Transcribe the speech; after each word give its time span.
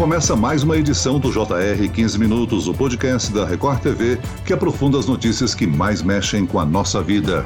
Começa 0.00 0.34
mais 0.34 0.62
uma 0.62 0.78
edição 0.78 1.20
do 1.20 1.30
JR 1.30 1.86
15 1.92 2.18
Minutos, 2.18 2.66
o 2.66 2.72
podcast 2.72 3.30
da 3.30 3.44
Record 3.44 3.82
TV 3.82 4.18
que 4.46 4.52
aprofunda 4.54 4.98
as 4.98 5.04
notícias 5.04 5.54
que 5.54 5.66
mais 5.66 6.00
mexem 6.00 6.46
com 6.46 6.58
a 6.58 6.64
nossa 6.64 7.02
vida. 7.02 7.44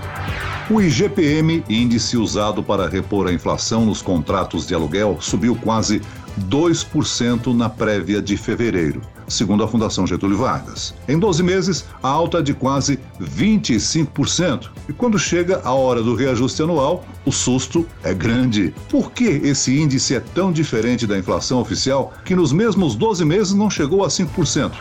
O 0.71 0.81
IGPM, 0.81 1.65
índice 1.69 2.17
usado 2.17 2.63
para 2.63 2.89
repor 2.89 3.27
a 3.27 3.33
inflação 3.33 3.85
nos 3.85 4.01
contratos 4.01 4.69
de 4.69 4.73
aluguel, 4.73 5.19
subiu 5.21 5.57
quase 5.57 6.01
2% 6.49 7.53
na 7.53 7.69
prévia 7.69 8.23
de 8.23 8.37
fevereiro 8.37 9.03
segundo 9.29 9.65
a 9.65 9.69
Fundação 9.69 10.07
Getúlio 10.07 10.39
Vargas. 10.39 10.95
Em 11.09 11.19
12 11.19 11.43
meses, 11.43 11.85
a 12.03 12.09
alta 12.09 12.39
é 12.39 12.43
de 12.43 12.55
quase 12.55 12.99
25%. 13.21 14.71
E 14.89 14.93
quando 14.93 15.19
chega 15.19 15.61
a 15.65 15.73
hora 15.73 16.03
do 16.03 16.15
reajuste 16.15 16.63
anual, 16.63 17.05
o 17.25 17.33
susto 17.33 17.87
é 18.03 18.13
grande. 18.13 18.75
Por 18.89 19.13
que 19.13 19.25
esse 19.25 19.79
índice 19.79 20.15
é 20.15 20.21
tão 20.21 20.53
diferente 20.53 21.07
da 21.07 21.19
inflação 21.19 21.61
oficial 21.61 22.13
que 22.25 22.35
nos 22.35 22.53
mesmos 22.53 22.95
12 22.95 23.25
meses 23.25 23.55
não 23.55 23.71
chegou 23.71 24.05
a 24.05 24.09
5%? 24.09 24.73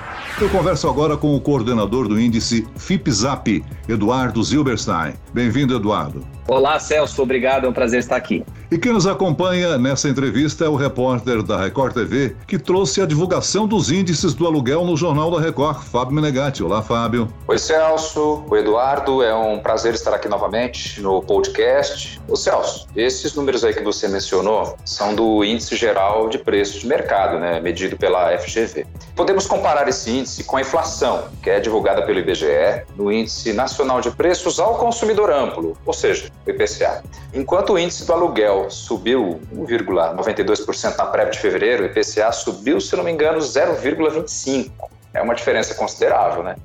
Eu 0.41 0.49
converso 0.49 0.89
agora 0.89 1.15
com 1.15 1.35
o 1.35 1.41
coordenador 1.41 2.07
do 2.07 2.19
índice 2.19 2.67
FIPZAP, 2.75 3.63
Eduardo 3.87 4.43
Zilberstein. 4.43 5.13
Bem-vindo, 5.33 5.75
Eduardo. 5.75 6.25
Olá, 6.47 6.79
Celso. 6.79 7.21
Obrigado. 7.21 7.65
É 7.65 7.69
um 7.69 7.73
prazer 7.73 7.99
estar 7.99 8.15
aqui. 8.15 8.43
E 8.73 8.77
quem 8.79 8.91
nos 8.91 9.05
acompanha 9.05 9.77
nessa 9.77 10.09
entrevista 10.09 10.65
é 10.65 10.67
o 10.67 10.75
repórter 10.75 11.43
da 11.43 11.61
Record 11.61 11.93
TV, 11.93 12.35
que 12.47 12.57
trouxe 12.57 13.03
a 13.03 13.05
divulgação 13.05 13.67
dos 13.67 13.91
índices 13.91 14.33
do 14.33 14.47
aluguel 14.47 14.83
no 14.83 14.97
Jornal 14.97 15.29
da 15.29 15.39
Record, 15.39 15.77
Fábio 15.83 16.15
Menegatti. 16.15 16.63
Olá, 16.63 16.81
Fábio. 16.81 17.31
Oi, 17.47 17.59
Celso. 17.59 18.43
Oi, 18.49 18.61
Eduardo. 18.61 19.21
É 19.21 19.31
um 19.31 19.59
prazer 19.59 19.93
estar 19.93 20.11
aqui 20.11 20.27
novamente 20.27 20.99
no 21.01 21.21
podcast. 21.21 22.19
Ô, 22.27 22.35
Celso, 22.35 22.87
esses 22.95 23.35
números 23.35 23.63
aí 23.63 23.75
que 23.75 23.83
você 23.83 24.07
mencionou 24.07 24.75
são 24.83 25.13
do 25.13 25.43
Índice 25.43 25.75
Geral 25.75 26.27
de 26.27 26.39
Preços 26.39 26.81
de 26.81 26.87
Mercado, 26.87 27.37
né, 27.37 27.59
medido 27.59 27.95
pela 27.95 28.35
FGV. 28.39 28.87
Podemos 29.15 29.45
comparar 29.45 29.87
esse 29.87 30.09
índice 30.09 30.45
com 30.45 30.57
a 30.57 30.61
inflação, 30.61 31.25
que 31.43 31.49
é 31.51 31.59
divulgada 31.59 32.01
pelo 32.01 32.17
IBGE, 32.17 32.87
no 32.97 33.11
Índice 33.11 33.53
Nacional 33.53 34.01
de 34.01 34.09
Preços 34.09 34.59
ao 34.59 34.79
Consumidor 34.79 35.29
Amplo, 35.29 35.77
ou 35.85 35.93
seja, 35.93 36.31
o 36.47 36.49
IPCA. 36.49 37.03
Enquanto 37.35 37.73
o 37.73 37.77
índice 37.77 38.03
do 38.07 38.13
aluguel 38.13 38.62
subiu 38.69 39.39
1,92% 39.53 40.97
na 40.97 41.05
prévia 41.05 41.31
de 41.31 41.39
fevereiro, 41.39 41.83
o 41.83 41.85
IPCA 41.85 42.31
subiu, 42.31 42.79
se 42.79 42.95
não 42.95 43.03
me 43.03 43.11
engano, 43.11 43.39
0,25%. 43.39 44.71
É 45.13 45.21
uma 45.21 45.35
diferença 45.35 45.75
considerável, 45.75 46.41
né? 46.41 46.55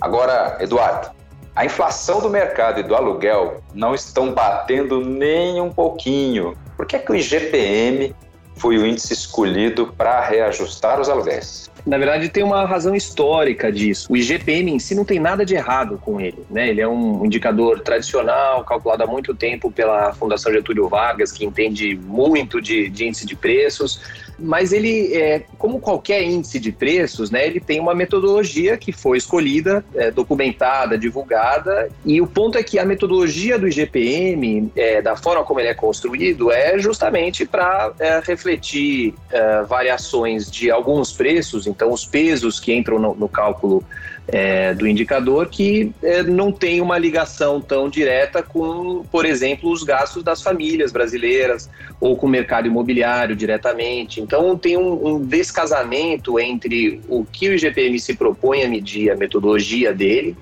Agora, 0.00 0.56
Eduardo, 0.60 1.10
a 1.54 1.64
inflação 1.64 2.20
do 2.20 2.30
mercado 2.30 2.80
e 2.80 2.82
do 2.82 2.94
aluguel 2.94 3.60
não 3.74 3.94
estão 3.94 4.32
batendo 4.32 5.04
nem 5.04 5.60
um 5.60 5.70
pouquinho. 5.70 6.56
Por 6.76 6.86
que, 6.86 6.96
é 6.96 6.98
que 7.00 7.10
o 7.10 7.14
IGPM 7.14 8.14
foi 8.58 8.76
o 8.78 8.86
índice 8.86 9.12
escolhido 9.12 9.92
para 9.96 10.20
reajustar 10.20 11.00
os 11.00 11.08
aluguéis? 11.08 11.70
Na 11.86 11.96
verdade, 11.96 12.28
tem 12.28 12.42
uma 12.42 12.66
razão 12.66 12.94
histórica 12.94 13.72
disso. 13.72 14.08
O 14.10 14.16
IGPM 14.16 14.72
em 14.72 14.78
si 14.78 14.94
não 14.94 15.04
tem 15.04 15.18
nada 15.18 15.44
de 15.44 15.54
errado 15.54 15.98
com 16.04 16.20
ele. 16.20 16.44
Né? 16.50 16.68
Ele 16.68 16.80
é 16.80 16.88
um 16.88 17.24
indicador 17.24 17.80
tradicional, 17.80 18.64
calculado 18.64 19.04
há 19.04 19.06
muito 19.06 19.34
tempo 19.34 19.70
pela 19.70 20.12
Fundação 20.12 20.52
Getúlio 20.52 20.88
Vargas, 20.88 21.32
que 21.32 21.44
entende 21.44 21.96
muito 21.96 22.60
de, 22.60 22.90
de 22.90 23.06
índice 23.06 23.24
de 23.24 23.34
preços 23.34 24.00
mas 24.38 24.72
ele, 24.72 25.14
é, 25.14 25.44
como 25.58 25.80
qualquer 25.80 26.22
índice 26.22 26.60
de 26.60 26.70
preços, 26.70 27.30
né, 27.30 27.46
ele 27.46 27.60
tem 27.60 27.80
uma 27.80 27.94
metodologia 27.94 28.76
que 28.76 28.92
foi 28.92 29.18
escolhida, 29.18 29.84
é, 29.94 30.10
documentada, 30.10 30.96
divulgada, 30.96 31.90
e 32.04 32.20
o 32.20 32.26
ponto 32.26 32.56
é 32.56 32.62
que 32.62 32.78
a 32.78 32.84
metodologia 32.84 33.58
do 33.58 33.66
IGPM, 33.66 34.70
é, 34.76 35.02
da 35.02 35.16
forma 35.16 35.44
como 35.44 35.60
ele 35.60 35.68
é 35.68 35.74
construído, 35.74 36.52
é 36.52 36.78
justamente 36.78 37.44
para 37.44 37.92
é, 37.98 38.20
refletir 38.24 39.14
é, 39.30 39.62
variações 39.62 40.50
de 40.50 40.70
alguns 40.70 41.12
preços, 41.12 41.66
então 41.66 41.92
os 41.92 42.04
pesos 42.04 42.60
que 42.60 42.72
entram 42.72 42.98
no, 42.98 43.14
no 43.14 43.28
cálculo 43.28 43.82
é, 44.28 44.74
do 44.74 44.86
indicador 44.86 45.48
que 45.48 45.90
é, 46.02 46.22
não 46.22 46.52
tem 46.52 46.82
uma 46.82 46.98
ligação 46.98 47.60
tão 47.60 47.88
direta 47.88 48.42
com, 48.42 49.02
por 49.10 49.24
exemplo, 49.24 49.70
os 49.70 49.82
gastos 49.82 50.22
das 50.22 50.42
famílias 50.42 50.92
brasileiras 50.92 51.68
ou 51.98 52.16
com 52.16 52.26
o 52.26 52.28
mercado 52.28 52.66
imobiliário 52.66 53.34
diretamente. 53.34 54.20
Então, 54.20 54.56
tem 54.56 54.76
um, 54.76 55.14
um 55.14 55.24
descasamento 55.24 56.38
entre 56.38 57.00
o 57.08 57.24
que 57.24 57.48
o 57.48 57.54
IGPM 57.54 57.98
se 57.98 58.14
propõe 58.14 58.62
a 58.62 58.68
medir, 58.68 59.10
a 59.10 59.16
metodologia 59.16 59.94
dele, 59.94 60.36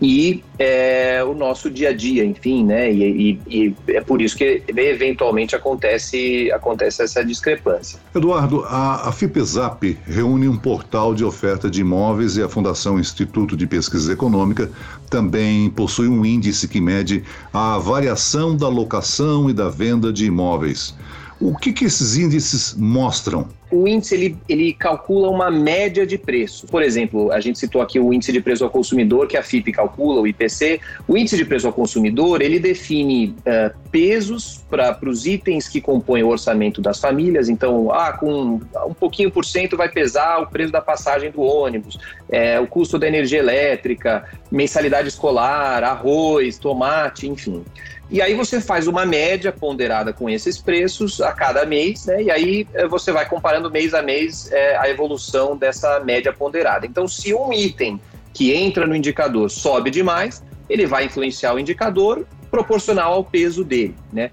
e 0.00 0.42
é, 0.58 1.22
o 1.22 1.34
nosso 1.34 1.70
dia 1.70 1.90
a 1.90 1.92
dia, 1.92 2.24
enfim, 2.24 2.64
né? 2.64 2.90
E, 2.90 3.38
e, 3.48 3.66
e, 3.66 3.76
é 3.88 4.00
por 4.00 4.22
isso 4.22 4.36
que 4.36 4.62
eventualmente 4.68 5.54
acontece, 5.54 6.50
acontece 6.52 7.02
essa 7.02 7.24
discrepância. 7.24 7.98
Eduardo, 8.14 8.64
a, 8.64 9.08
a 9.08 9.12
FIPESAP 9.12 9.98
reúne 10.06 10.48
um 10.48 10.56
portal 10.56 11.14
de 11.14 11.24
oferta 11.24 11.68
de 11.70 11.82
imóveis 11.82 12.36
e 12.36 12.42
a 12.42 12.48
Fundação 12.48 12.98
Instituto 12.98 13.56
de 13.56 13.66
Pesquisa 13.66 14.12
Econômica 14.12 14.70
também 15.10 15.68
possui 15.68 16.08
um 16.08 16.24
índice 16.24 16.66
que 16.66 16.80
mede 16.80 17.22
a 17.52 17.78
variação 17.78 18.56
da 18.56 18.68
locação 18.68 19.50
e 19.50 19.52
da 19.52 19.68
venda 19.68 20.12
de 20.12 20.24
imóveis. 20.24 20.94
O 21.38 21.56
que, 21.56 21.72
que 21.72 21.84
esses 21.84 22.16
índices 22.16 22.74
mostram? 22.74 23.48
O 23.70 23.86
índice 23.86 24.14
ele, 24.14 24.36
ele 24.48 24.72
calcula 24.72 25.28
uma 25.28 25.50
média 25.50 26.06
de 26.06 26.18
preço. 26.18 26.66
Por 26.66 26.82
exemplo, 26.82 27.30
a 27.30 27.40
gente 27.40 27.58
citou 27.58 27.80
aqui 27.80 27.98
o 28.00 28.12
índice 28.12 28.32
de 28.32 28.40
preço 28.40 28.64
ao 28.64 28.70
consumidor, 28.70 29.26
que 29.26 29.36
a 29.36 29.42
FIP 29.42 29.72
calcula, 29.72 30.20
o 30.20 30.26
IPC. 30.26 30.80
O 31.06 31.16
índice 31.16 31.36
de 31.36 31.44
preço 31.44 31.66
ao 31.66 31.72
consumidor, 31.72 32.42
ele 32.42 32.58
define 32.58 33.34
uh, 33.40 33.78
pesos 33.90 34.64
para 34.68 34.98
os 35.08 35.26
itens 35.26 35.68
que 35.68 35.80
compõem 35.80 36.22
o 36.22 36.28
orçamento 36.28 36.80
das 36.80 36.98
famílias. 36.98 37.48
Então, 37.48 37.92
ah, 37.92 38.12
com 38.12 38.60
um 38.86 38.94
pouquinho 38.94 39.30
por 39.30 39.44
cento 39.44 39.76
vai 39.76 39.88
pesar 39.88 40.40
o 40.40 40.46
preço 40.46 40.72
da 40.72 40.80
passagem 40.80 41.30
do 41.30 41.40
ônibus, 41.42 41.98
é, 42.28 42.58
o 42.58 42.66
custo 42.66 42.98
da 42.98 43.06
energia 43.06 43.38
elétrica, 43.38 44.24
mensalidade 44.50 45.08
escolar, 45.08 45.82
arroz, 45.84 46.58
tomate, 46.58 47.28
enfim. 47.28 47.64
E 48.10 48.20
aí 48.20 48.34
você 48.34 48.60
faz 48.60 48.88
uma 48.88 49.06
média 49.06 49.52
ponderada 49.52 50.12
com 50.12 50.28
esses 50.28 50.58
preços 50.58 51.20
a 51.20 51.30
cada 51.30 51.64
mês, 51.64 52.06
né? 52.06 52.24
E 52.24 52.30
aí 52.30 52.66
eh, 52.74 52.88
você 52.88 53.12
vai 53.12 53.28
comparando 53.28 53.70
mês 53.70 53.94
a 53.94 54.02
mês 54.02 54.50
é, 54.50 54.76
a 54.76 54.90
evolução 54.90 55.56
dessa 55.56 56.00
média 56.00 56.32
ponderada. 56.32 56.84
Então, 56.84 57.06
se 57.06 57.32
um 57.32 57.52
item 57.52 58.00
que 58.34 58.52
entra 58.52 58.84
no 58.84 58.96
indicador 58.96 59.48
sobe 59.48 59.90
demais, 59.90 60.42
ele 60.68 60.86
vai 60.86 61.04
influenciar 61.04 61.54
o 61.54 61.58
indicador 61.60 62.26
proporcional 62.50 63.12
ao 63.12 63.24
peso 63.24 63.62
dele, 63.62 63.94
né? 64.12 64.32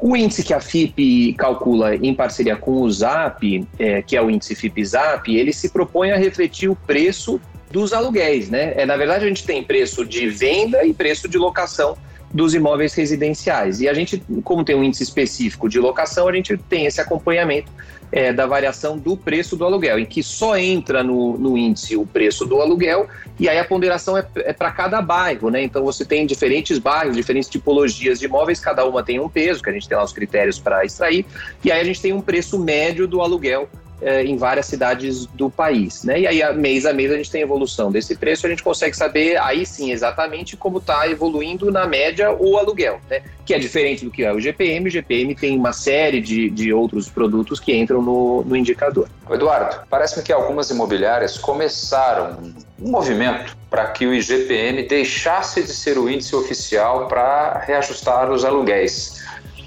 O 0.00 0.16
índice 0.16 0.42
que 0.42 0.52
a 0.52 0.60
FIP 0.60 1.34
calcula 1.34 1.94
em 1.94 2.12
parceria 2.12 2.56
com 2.56 2.82
o 2.82 2.90
ZAP, 2.90 3.64
é, 3.78 4.02
que 4.02 4.16
é 4.16 4.22
o 4.22 4.28
índice 4.28 4.56
FIP-ZAP, 4.56 5.28
ele 5.28 5.52
se 5.52 5.68
propõe 5.68 6.10
a 6.10 6.16
refletir 6.16 6.68
o 6.68 6.74
preço 6.74 7.40
dos 7.70 7.92
aluguéis, 7.92 8.50
né? 8.50 8.72
É, 8.76 8.84
na 8.84 8.96
verdade, 8.96 9.24
a 9.24 9.28
gente 9.28 9.44
tem 9.44 9.62
preço 9.62 10.04
de 10.04 10.28
venda 10.28 10.84
e 10.84 10.92
preço 10.92 11.28
de 11.28 11.38
locação 11.38 11.96
dos 12.32 12.54
imóveis 12.54 12.94
residenciais. 12.94 13.80
E 13.80 13.88
a 13.88 13.94
gente, 13.94 14.22
como 14.42 14.64
tem 14.64 14.74
um 14.74 14.82
índice 14.82 15.02
específico 15.02 15.68
de 15.68 15.78
locação, 15.78 16.28
a 16.28 16.32
gente 16.32 16.56
tem 16.56 16.86
esse 16.86 17.00
acompanhamento 17.00 17.70
é, 18.12 18.32
da 18.32 18.46
variação 18.46 18.98
do 18.98 19.16
preço 19.16 19.56
do 19.56 19.64
aluguel, 19.64 19.98
em 19.98 20.04
que 20.04 20.22
só 20.22 20.56
entra 20.56 21.02
no, 21.02 21.38
no 21.38 21.56
índice 21.56 21.96
o 21.96 22.06
preço 22.06 22.44
do 22.44 22.60
aluguel 22.60 23.08
e 23.40 23.48
aí 23.48 23.58
a 23.58 23.64
ponderação 23.64 24.16
é, 24.18 24.26
é 24.36 24.52
para 24.52 24.70
cada 24.70 25.00
bairro, 25.00 25.48
né? 25.48 25.62
Então 25.62 25.82
você 25.82 26.04
tem 26.04 26.26
diferentes 26.26 26.78
bairros, 26.78 27.16
diferentes 27.16 27.48
tipologias 27.48 28.18
de 28.18 28.26
imóveis, 28.26 28.60
cada 28.60 28.84
uma 28.84 29.02
tem 29.02 29.18
um 29.18 29.28
peso, 29.28 29.62
que 29.62 29.70
a 29.70 29.72
gente 29.72 29.88
tem 29.88 29.96
lá 29.96 30.04
os 30.04 30.12
critérios 30.12 30.58
para 30.58 30.84
extrair, 30.84 31.24
e 31.64 31.72
aí 31.72 31.80
a 31.80 31.84
gente 31.84 32.00
tem 32.00 32.12
um 32.12 32.20
preço 32.20 32.58
médio 32.58 33.08
do 33.08 33.22
aluguel 33.22 33.68
eh, 34.02 34.24
em 34.24 34.36
várias 34.36 34.66
cidades 34.66 35.26
do 35.26 35.48
país. 35.48 36.04
Né? 36.04 36.20
E 36.20 36.26
aí, 36.26 36.56
mês 36.56 36.84
a 36.84 36.92
mês, 36.92 37.10
a 37.12 37.16
gente 37.16 37.30
tem 37.30 37.42
evolução 37.42 37.90
desse 37.90 38.16
preço, 38.16 38.46
a 38.46 38.50
gente 38.50 38.62
consegue 38.62 38.96
saber 38.96 39.36
aí 39.38 39.64
sim 39.64 39.92
exatamente 39.92 40.56
como 40.56 40.78
está 40.78 41.08
evoluindo 41.08 41.70
na 41.70 41.86
média 41.86 42.32
o 42.32 42.56
aluguel, 42.56 43.00
né? 43.08 43.22
que 43.44 43.54
é 43.54 43.58
diferente 43.58 44.04
do 44.04 44.10
que 44.10 44.24
é 44.24 44.32
o 44.32 44.40
GPM. 44.40 44.88
O 44.88 44.90
GPM 44.90 45.34
tem 45.34 45.56
uma 45.56 45.72
série 45.72 46.20
de, 46.20 46.50
de 46.50 46.72
outros 46.72 47.08
produtos 47.08 47.60
que 47.60 47.74
entram 47.74 48.02
no, 48.02 48.42
no 48.42 48.56
indicador. 48.56 49.08
Eduardo, 49.30 49.86
parece-me 49.88 50.24
que 50.24 50.32
algumas 50.32 50.70
imobiliárias 50.70 51.38
começaram 51.38 52.38
um 52.80 52.90
movimento 52.90 53.56
para 53.70 53.86
que 53.86 54.06
o 54.06 54.12
IGPM 54.12 54.82
deixasse 54.86 55.62
de 55.62 55.72
ser 55.72 55.96
o 55.96 56.10
índice 56.10 56.34
oficial 56.34 57.06
para 57.06 57.58
reajustar 57.66 58.30
os 58.30 58.44
aluguéis. 58.44 59.22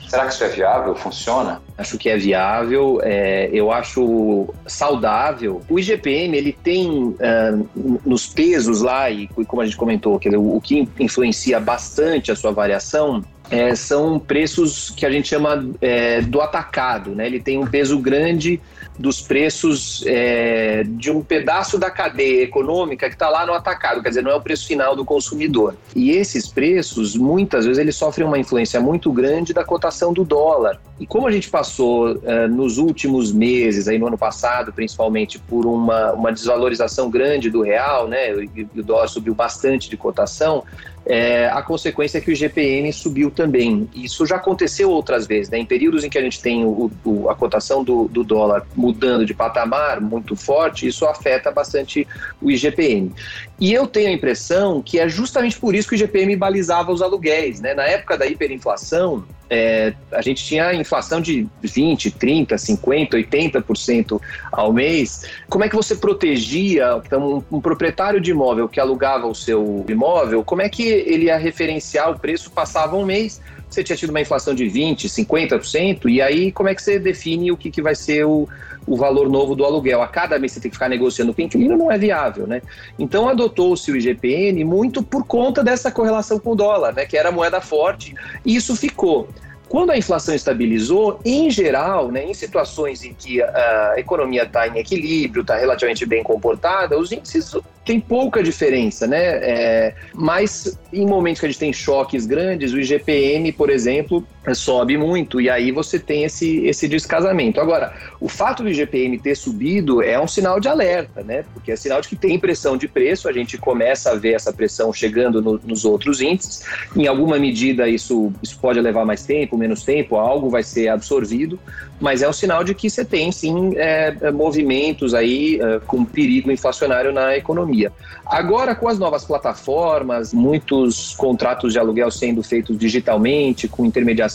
Será 0.08 0.26
que 0.26 0.34
isso 0.34 0.44
é 0.44 0.50
viável? 0.50 0.96
Funciona? 0.96 1.62
Acho 1.78 1.98
que 1.98 2.10
é 2.10 2.18
viável, 2.18 3.00
é, 3.04 3.50
eu 3.52 3.72
acho 3.72 4.54
saudável. 4.66 5.62
O 5.70 5.80
IGPM, 5.80 6.38
ele 6.38 6.54
tem 6.54 6.90
uh, 6.90 8.00
nos 8.06 8.28
pesos 8.28 8.82
lá, 8.82 9.10
e 9.10 9.28
como 9.48 9.62
a 9.62 9.66
gente 9.66 9.78
comentou, 9.78 10.18
que 10.20 10.30
o, 10.30 10.56
o 10.56 10.62
que 10.62 10.88
influencia 11.00 11.60
bastante 11.60 12.32
a 12.32 12.36
sua 12.36 12.52
variação 12.52 13.24
é, 13.50 13.76
são 13.76 14.20
preços 14.20 14.90
que 14.90 15.06
a 15.06 15.12
gente 15.12 15.28
chama 15.28 15.70
é, 15.82 16.22
do 16.22 16.42
atacado, 16.42 17.12
né? 17.12 17.26
Ele 17.26 17.40
tem 17.40 17.58
um 17.58 17.68
peso 17.68 18.00
grande 18.00 18.60
dos 18.98 19.22
preços 19.22 20.04
é, 20.08 20.84
de 20.88 21.12
um 21.12 21.22
pedaço 21.22 21.78
da 21.78 21.90
cadeia 21.90 22.44
econômica 22.44 23.08
que 23.10 23.16
está 23.16 23.30
lá 23.30 23.46
no 23.46 23.54
atacado, 23.54 24.02
quer 24.02 24.10
dizer, 24.10 24.24
não 24.24 24.32
é 24.32 24.36
o 24.36 24.42
preço 24.42 24.66
final 24.68 24.96
do 24.96 25.04
consumidor. 25.04 25.76
E 25.96 26.12
esses 26.12 26.48
preços, 26.48 27.16
muitas 27.16 27.66
vezes, 27.66 27.80
eles 27.80 27.96
sofrem 27.96 28.26
uma 28.26 28.40
influência 28.40 28.80
muito 28.80 29.12
grande 29.12 29.54
da 29.54 29.64
cotação 29.64 30.14
do 30.14 30.24
dólar. 30.24 30.80
E 31.00 31.06
como 31.06 31.28
a 31.28 31.32
gente 31.32 31.50
passou 31.50 32.20
é, 32.24 32.48
nos 32.48 32.78
últimos 32.78 33.34
meses, 33.34 33.88
aí 33.88 34.00
no 34.00 34.08
ano 34.08 34.18
passado, 34.18 34.72
principalmente, 34.72 35.38
por 35.40 35.66
uma, 35.66 36.14
uma 36.14 36.32
desvalorização 36.32 37.10
grande 37.10 37.50
do 37.50 37.62
real, 37.62 38.08
né, 38.08 38.32
e 38.56 38.68
o 38.80 38.84
dólar 38.84 39.08
subiu 39.10 39.36
bastante 39.36 39.90
de 39.90 39.98
cotação, 39.98 40.64
é, 41.06 41.48
a 41.48 41.62
consequência 41.62 42.18
é 42.18 42.22
que 42.22 42.30
o 42.30 42.34
IGPM 42.34 42.92
subiu 42.92 43.30
também. 43.30 43.88
Isso 43.94 44.26
já 44.26 44.38
aconteceu 44.38 44.90
outras 44.90 45.28
vezes, 45.28 45.50
né? 45.50 45.60
em 45.60 45.66
períodos 45.66 46.04
em 46.04 46.10
que 46.10 46.18
a 46.18 46.22
gente 46.22 46.42
tem 46.42 46.66
o, 46.66 46.92
o, 47.04 47.30
a 47.30 47.36
cotação 47.36 47.84
do, 47.84 48.08
do, 48.08 48.24
dólar 48.24 48.66
mudando 48.76 49.26
de 49.26 49.34
patamar 49.34 50.02
muito 50.02 50.36
forte, 50.36 50.88
isso 50.88 51.06
afeta 51.06 51.52
bastante 51.52 52.08
o 52.42 52.50
IGPM. 52.50 53.12
E 53.60 53.74
eu 53.74 53.88
tenho 53.88 54.10
a 54.10 54.12
impressão 54.12 54.82
que 54.82 55.00
é 55.00 55.08
justamente 55.08 55.58
por 55.58 55.74
isso 55.74 55.88
que 55.88 55.96
o 55.96 55.98
IGPM 55.98 56.36
balizava 56.36 56.92
os 56.92 57.02
aluguéis. 57.02 57.62
Né? 57.62 57.74
Na 57.74 57.84
época 57.84 58.18
da 58.18 58.26
hiperinflação, 58.26 59.24
é, 59.50 59.94
a 60.12 60.22
gente 60.22 60.44
tinha 60.44 60.74
inflação 60.74 61.22
de 61.22 61.48
20, 61.62 62.12
30, 62.12 62.58
50, 62.58 63.18
80% 63.18 64.22
ao 64.52 64.74
mês. 64.74 65.26
Como 65.48 65.64
é 65.64 65.70
que 65.70 65.76
você 65.76 65.96
protegia 65.96 67.02
então, 67.06 67.44
um, 67.52 67.58
um, 67.58 67.62
proprietário 67.62 68.20
de 68.20 68.32
imóvel 68.32 68.68
que 68.68 68.80
alugava 68.80 69.28
o 69.28 69.36
seu 69.36 69.86
imóvel? 69.88 70.44
Como 70.44 70.62
é 70.62 70.68
que 70.68 70.84
ele 70.84 71.26
ia 71.26 71.38
referenciar 71.38 72.12
o 72.12 72.20
preço? 72.20 72.52
Passava 72.52 72.96
um 72.98 73.06
mês, 73.06 73.40
você 73.70 73.84
tinha 73.84 73.96
tido 73.96 74.10
uma 74.12 74.22
inflação 74.22 74.54
de 74.54 74.68
20, 74.68 75.08
50%, 75.08 76.10
e 76.10 76.22
aí 76.22 76.52
como 76.52 76.70
é 76.70 76.76
que 76.76 76.82
você 76.82 77.00
define 77.00 77.52
o 77.52 77.58
que, 77.58 77.70
que 77.70 77.82
vai 77.82 77.96
ser 77.96 78.26
o, 78.26 78.48
o 78.88 78.96
valor 78.96 79.30
novo 79.30 79.56
do 79.56 79.66
aluguel. 79.66 80.02
A 80.02 80.08
cada 80.08 80.38
mês 80.38 80.54
você 80.54 80.60
tem 80.60 80.70
que 80.70 80.76
ficar 80.76 80.90
negociando 80.90 81.34
com 81.34 81.42
o 81.42 81.46
inquilino, 81.46 81.78
não 81.78 81.92
é 81.92 81.98
viável, 81.98 82.46
né? 82.48 82.62
Então 82.98 83.28
adotou-se 83.28 83.92
o 83.92 83.98
IGPN 83.98 84.64
muito 84.64 85.02
por 85.02 85.26
conta 85.26 85.64
dessa 85.64 85.92
correlação 85.92 86.40
com 86.40 86.52
o 86.52 86.56
dólar, 86.56 86.94
né? 86.94 87.06
Que 87.06 87.18
era 87.18 87.32
moeda 87.32 87.60
forte. 87.60 88.14
E 88.46 88.56
isso 88.56 88.76
ficou. 88.76 89.28
Quando 89.68 89.92
a 89.92 89.98
inflação 89.98 90.34
estabilizou, 90.36 91.20
em 91.26 91.50
geral, 91.50 92.12
né, 92.12 92.24
em 92.24 92.34
situações 92.34 93.04
em 93.04 93.14
que 93.14 93.42
a 93.42 93.96
economia 93.98 94.44
está 94.44 94.68
em 94.68 94.78
equilíbrio, 94.78 95.42
está 95.42 95.58
relativamente 95.58 96.06
bem 96.06 96.24
comportada, 96.24 96.98
os 96.98 97.12
índices 97.12 97.56
têm 97.86 98.00
pouca 98.00 98.42
diferença, 98.42 99.06
né? 99.08 99.24
É, 99.42 99.96
mas 100.14 100.78
em 100.92 101.06
momentos 101.06 101.40
que 101.40 101.46
a 101.46 101.50
gente 101.50 101.60
tem 101.60 101.72
choques 101.72 102.26
grandes, 102.26 102.74
o 102.74 102.80
IGPM, 102.80 103.52
por 103.52 103.70
exemplo, 103.70 104.26
sobe 104.54 104.98
muito 104.98 105.42
e 105.42 105.50
aí 105.50 105.72
você 105.72 105.98
tem 105.98 106.24
esse, 106.24 106.66
esse 106.66 106.88
descasamento. 106.88 107.60
Agora, 107.60 107.94
o 108.20 108.28
fato 108.28 108.64
do 108.64 108.70
IGPM 108.70 109.18
ter 109.20 109.36
subido 109.36 110.02
é 110.02 110.20
um 110.20 110.28
sinal 110.28 110.60
de 110.60 110.68
alerta, 110.68 111.24
né? 111.24 111.44
Porque 111.54 111.72
é 111.72 111.76
sinal 111.76 112.02
de 112.02 112.10
que 112.10 112.16
tem 112.16 112.38
pressão 112.38 112.78
de 112.78 112.88
preço, 112.88 113.28
a 113.28 113.34
gente 113.34 113.58
começa 113.58 114.12
a 114.12 114.16
ver 114.16 114.34
essa 114.34 114.54
pressão 114.54 114.94
chegando 114.94 115.42
no, 115.42 115.60
nos 115.64 115.86
outros 115.86 116.22
índices. 116.22 116.64
Em 116.96 117.08
alguma 117.08 117.40
medida, 117.40 117.88
isso, 117.88 118.32
isso 118.42 118.60
pode 118.60 118.80
levar 118.80 119.06
mais 119.06 119.24
tempo, 119.24 119.58
menos 119.58 119.84
tempo, 119.84 120.16
algo 120.16 120.50
vai 120.50 120.64
ser 120.64 120.90
absorvido, 120.90 121.60
mas 122.00 122.22
é 122.22 122.30
um 122.30 122.34
sinal 122.34 122.64
de 122.64 122.76
que 122.76 122.90
você 122.90 123.06
tem 123.06 123.32
sim 123.32 123.74
é, 123.78 124.16
é 124.22 124.32
movimentos 124.32 125.14
aí 125.14 125.60
é, 125.62 125.80
com 125.80 126.04
perigo 126.04 126.52
inflacionário 126.52 127.12
na 127.14 127.36
economia. 127.38 127.92
Agora, 128.26 128.76
com 128.76 128.88
as 128.88 129.00
novas 129.00 129.24
plataformas, 129.24 130.34
muitos 130.34 131.16
contratos 131.16 131.74
de 131.74 131.80
aluguel 131.80 132.12
sendo 132.12 132.44
feitos 132.44 132.78
digitalmente, 132.78 133.68
com 133.68 133.86
intermediação 133.86 134.35